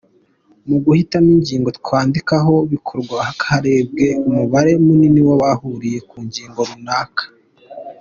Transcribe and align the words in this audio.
Mu 0.69 0.77
guhitamo 0.83 1.29
ingingo 1.37 1.69
twandikaho 1.79 2.53
bikorwa 2.71 3.17
harebwe 3.47 4.05
umubare 4.27 4.71
munini 4.83 5.21
w’abahuriye 5.27 5.99
ku 6.09 6.17
ngingo 6.25 6.59
runaka. 6.69 7.23